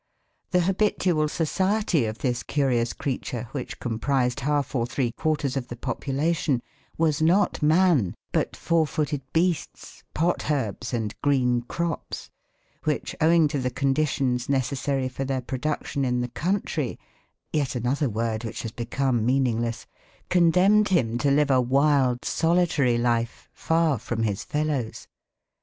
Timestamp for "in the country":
16.03-16.97